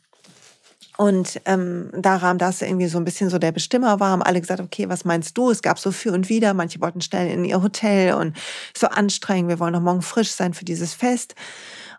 [0.99, 4.41] Und ähm, da Ram das irgendwie so ein bisschen so der Bestimmer war, haben alle
[4.41, 5.51] gesagt, okay, was meinst du?
[5.51, 8.37] Es gab so für und wieder, manche wollten schnell in ihr Hotel und
[8.77, 11.35] so anstrengend, wir wollen noch morgen frisch sein für dieses Fest.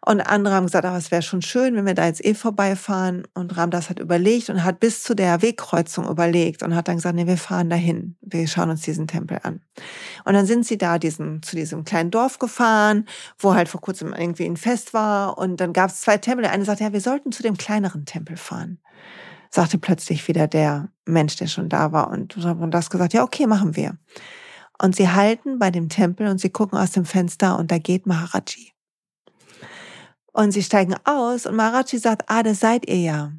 [0.06, 3.26] Und andere haben gesagt, aber es wäre schon schön, wenn wir da jetzt eh vorbeifahren.
[3.34, 7.16] Und Ramdas hat überlegt und hat bis zu der Wegkreuzung überlegt und hat dann gesagt,
[7.16, 8.18] nee, wir fahren dahin.
[8.20, 9.62] Wir schauen uns diesen Tempel an.
[10.26, 13.06] Und dann sind sie da diesen, zu diesem kleinen Dorf gefahren,
[13.40, 15.38] wo halt vor kurzem irgendwie ein Fest war.
[15.38, 16.44] Und dann gab es zwei Tempel.
[16.44, 18.80] Der eine sagte, ja, wir sollten zu dem kleineren Tempel fahren.
[19.52, 22.10] Sagte plötzlich wieder der Mensch, der schon da war.
[22.10, 23.98] Und, und das gesagt, ja, okay, machen wir.
[24.82, 28.06] Und sie halten bei dem Tempel und sie gucken aus dem Fenster und da geht
[28.06, 28.73] Maharaji.
[30.34, 33.32] Und sie steigen aus und Maharaji sagt, ah, das seid ihr ja.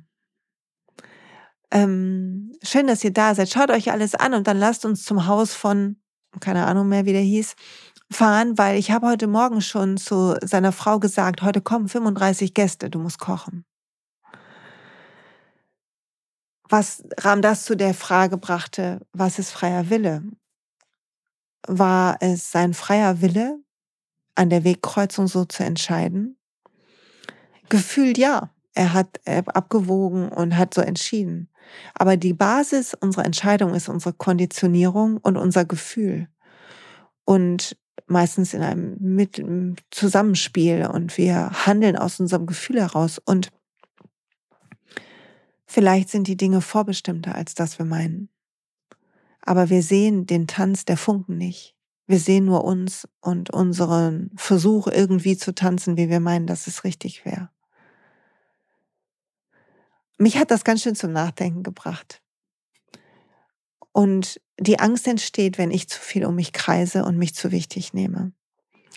[1.72, 3.50] Ähm, schön, dass ihr da seid.
[3.50, 5.96] Schaut euch alles an und dann lasst uns zum Haus von,
[6.40, 7.56] keine Ahnung mehr, wie der hieß,
[8.12, 12.90] fahren, weil ich habe heute Morgen schon zu seiner Frau gesagt, heute kommen 35 Gäste,
[12.90, 13.64] du musst kochen.
[16.68, 20.22] Was Ram das zu der Frage brachte, was ist freier Wille?
[21.66, 23.58] War es sein freier Wille,
[24.36, 26.38] an der Wegkreuzung so zu entscheiden?
[27.68, 28.50] Gefühlt ja.
[28.74, 31.48] Er hat abgewogen und hat so entschieden.
[31.94, 36.28] Aber die Basis unserer Entscheidung ist unsere Konditionierung und unser Gefühl.
[37.24, 39.42] Und meistens in einem Mit
[39.90, 43.18] Zusammenspiel und wir handeln aus unserem Gefühl heraus.
[43.18, 43.50] Und
[45.66, 48.28] vielleicht sind die Dinge vorbestimmter, als das wir meinen.
[49.40, 51.76] Aber wir sehen den Tanz der Funken nicht.
[52.06, 56.84] Wir sehen nur uns und unseren Versuch, irgendwie zu tanzen, wie wir meinen, dass es
[56.84, 57.50] richtig wäre.
[60.18, 62.20] Mich hat das ganz schön zum Nachdenken gebracht.
[63.92, 67.94] Und die Angst entsteht, wenn ich zu viel um mich kreise und mich zu wichtig
[67.94, 68.32] nehme.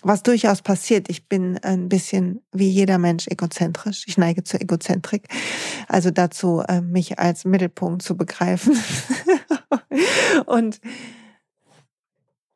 [0.03, 4.03] Was durchaus passiert, ich bin ein bisschen wie jeder Mensch egozentrisch.
[4.07, 5.27] Ich neige zur Egozentrik,
[5.87, 8.77] also dazu, äh, mich als Mittelpunkt zu begreifen.
[10.45, 10.79] und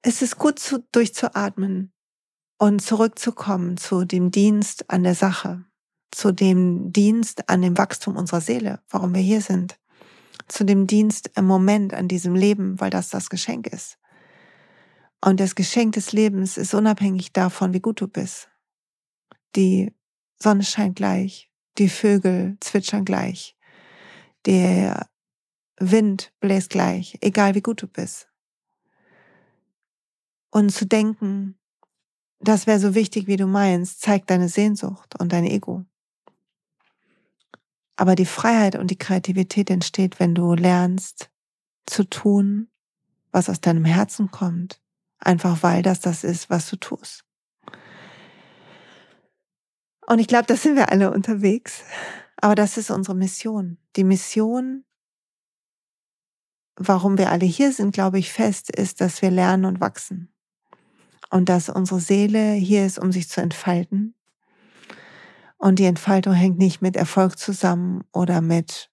[0.01, 1.93] es ist gut, zu, durchzuatmen
[2.57, 5.63] und zurückzukommen zu dem Dienst an der Sache,
[6.11, 9.79] zu dem Dienst an dem Wachstum unserer Seele, warum wir hier sind,
[10.47, 13.97] zu dem Dienst im Moment an diesem Leben, weil das das Geschenk ist.
[15.23, 18.49] Und das Geschenk des Lebens ist unabhängig davon, wie gut du bist.
[19.55, 19.93] Die
[20.39, 23.55] Sonne scheint gleich, die Vögel zwitschern gleich,
[24.47, 25.07] der
[25.79, 28.30] Wind bläst gleich, egal wie gut du bist.
[30.51, 31.57] Und zu denken,
[32.39, 35.85] das wäre so wichtig, wie du meinst, zeigt deine Sehnsucht und dein Ego.
[37.95, 41.29] Aber die Freiheit und die Kreativität entsteht, wenn du lernst
[41.85, 42.69] zu tun,
[43.31, 44.81] was aus deinem Herzen kommt,
[45.19, 47.23] einfach weil das das ist, was du tust.
[50.07, 51.83] Und ich glaube, da sind wir alle unterwegs.
[52.37, 53.77] Aber das ist unsere Mission.
[53.95, 54.83] Die Mission,
[56.75, 60.30] warum wir alle hier sind, glaube ich, fest, ist, dass wir lernen und wachsen.
[61.31, 64.13] Und dass unsere Seele hier ist, um sich zu entfalten
[65.61, 68.89] und die Entfaltung hängt nicht mit Erfolg zusammen oder mit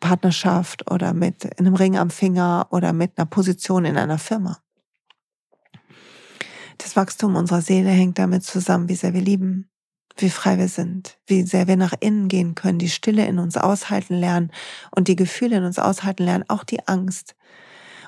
[0.00, 4.58] Partnerschaft oder mit einem Ring am Finger oder mit einer Position in einer Firma.
[6.78, 9.70] Das Wachstum unserer Seele hängt damit zusammen, wie sehr wir lieben,
[10.16, 13.56] wie frei wir sind, wie sehr wir nach innen gehen können, die Stille in uns
[13.56, 14.50] aushalten lernen
[14.90, 17.36] und die Gefühle in uns aushalten lernen, auch die Angst.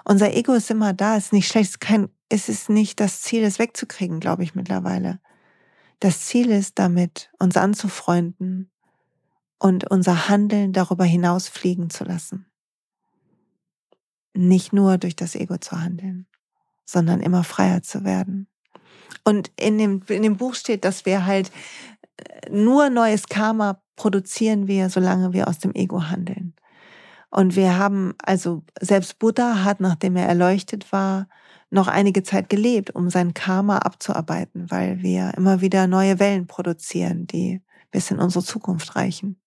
[0.05, 3.44] Unser Ego ist immer da, ist nicht schlecht, ist kein, ist es nicht das Ziel,
[3.44, 5.20] es wegzukriegen, glaube ich mittlerweile.
[6.00, 8.70] Das Ziel ist damit, uns anzufreunden
[9.58, 12.46] und unser Handeln darüber hinaus fliegen zu lassen.
[14.34, 16.26] Nicht nur durch das Ego zu handeln,
[16.84, 18.48] sondern immer freier zu werden.
[19.24, 21.50] Und in dem, in dem Buch steht, dass wir halt
[22.16, 26.54] äh, nur neues Karma produzieren wir, solange wir aus dem Ego handeln.
[27.30, 31.28] Und wir haben, also selbst Buddha hat, nachdem er erleuchtet war,
[31.70, 37.27] noch einige Zeit gelebt, um sein Karma abzuarbeiten, weil wir immer wieder neue Wellen produzieren,
[37.27, 39.40] die bis in unsere Zukunft reichen.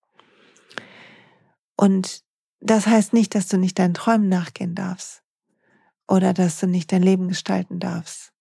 [1.76, 2.24] Und
[2.60, 5.22] das heißt nicht, dass du nicht deinen Träumen nachgehen darfst
[6.08, 8.32] oder dass du nicht dein Leben gestalten darfst.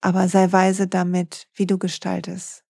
[0.00, 2.61] Aber sei weise damit, wie du gestaltest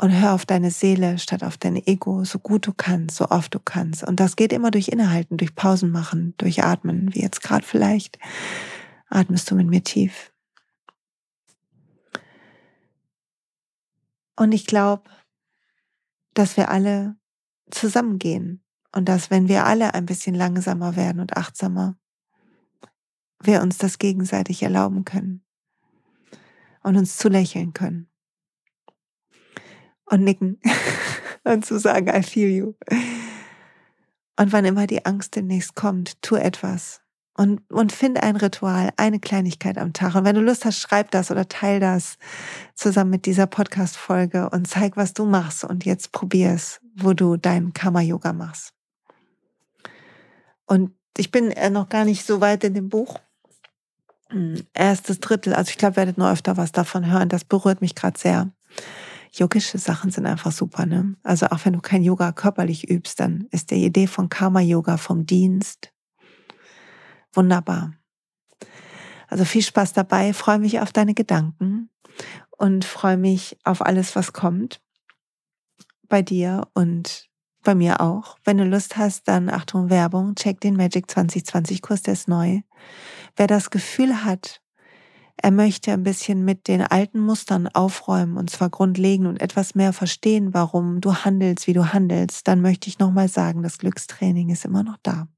[0.00, 3.52] und hör auf deine Seele statt auf dein Ego, so gut du kannst, so oft
[3.54, 4.04] du kannst.
[4.04, 8.18] Und das geht immer durch Innehalten, durch Pausen machen, durch Atmen, wie jetzt gerade vielleicht.
[9.08, 10.32] Atmest du mit mir tief.
[14.36, 15.10] Und ich glaube,
[16.32, 17.16] dass wir alle
[17.70, 21.96] zusammengehen und dass wenn wir alle ein bisschen langsamer werden und achtsamer,
[23.42, 25.44] wir uns das gegenseitig erlauben können
[26.84, 28.08] und uns zulächeln können
[30.10, 30.60] und nicken
[31.44, 32.74] und zu sagen, I feel you.
[34.38, 37.00] Und wann immer die Angst demnächst kommt, tu etwas.
[37.34, 40.16] Und, und find ein Ritual, eine Kleinigkeit am Tag.
[40.16, 42.18] Und wenn du Lust hast, schreib das oder teil das
[42.74, 45.62] zusammen mit dieser Podcast-Folge und zeig, was du machst.
[45.62, 48.72] Und jetzt probier es, wo du dein Karma-Yoga machst.
[50.66, 53.20] Und ich bin äh, noch gar nicht so weit in dem Buch.
[54.30, 57.28] Hm, erstes Drittel, also ich glaube, werdet nur öfter was davon hören.
[57.28, 58.50] Das berührt mich gerade sehr
[59.32, 60.86] yogische Sachen sind einfach super.
[60.86, 61.16] Ne?
[61.22, 65.26] Also auch wenn du kein Yoga körperlich übst, dann ist die Idee von Karma-Yoga vom
[65.26, 65.92] Dienst
[67.32, 67.94] wunderbar.
[69.28, 71.90] Also viel Spaß dabei, freue mich auf deine Gedanken
[72.50, 74.80] und freue mich auf alles, was kommt
[76.08, 77.28] bei dir und
[77.62, 78.38] bei mir auch.
[78.44, 82.62] Wenn du Lust hast, dann Achtung Werbung, check den Magic 2020 Kurs, der ist neu.
[83.36, 84.62] Wer das Gefühl hat,
[85.40, 89.92] er möchte ein bisschen mit den alten Mustern aufräumen und zwar grundlegend und etwas mehr
[89.92, 94.64] verstehen, warum du handelst, wie du handelst, dann möchte ich nochmal sagen, das Glückstraining ist
[94.64, 95.28] immer noch da.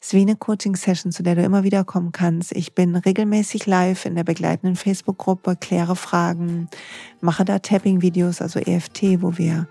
[0.00, 2.52] Es ist wie eine Coaching-Session, zu der du immer wieder kommen kannst.
[2.52, 6.68] Ich bin regelmäßig live in der begleitenden Facebook-Gruppe, kläre Fragen,
[7.20, 9.66] mache da Tapping-Videos, also EFT, wo wir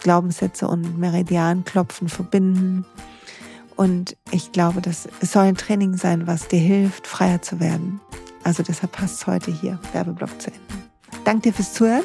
[0.00, 2.84] Glaubenssätze und Meridianklopfen verbinden.
[3.76, 8.00] Und ich glaube, das soll ein Training sein, was dir hilft, freier zu werden.
[8.44, 10.60] Also deshalb passt es heute hier, Werbeblock zu Ende.
[11.24, 12.04] Danke dir fürs Zuhören.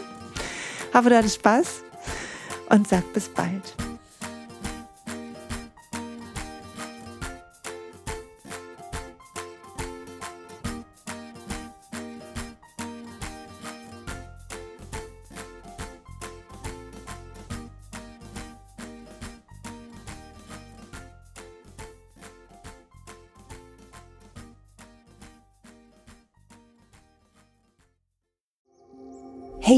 [0.93, 1.83] Hoffe, du hattest Spaß
[2.69, 3.84] und sag bis bald.